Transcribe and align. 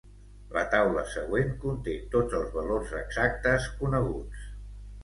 La 0.53 0.63
taula 0.71 1.03
següent 1.17 1.53
conté 1.65 1.95
tots 2.17 2.39
els 2.41 2.51
valors 2.59 2.99
exactes 3.05 3.71
coneguts. 3.85 4.53